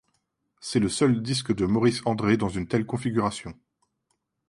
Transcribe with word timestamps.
C'est 0.59 0.79
le 0.79 0.89
seul 0.89 1.21
disque 1.21 1.53
de 1.53 1.67
Maurice 1.67 2.01
André 2.05 2.35
dans 2.35 2.49
une 2.49 2.67
telle 2.67 2.87
configuration. 2.87 3.53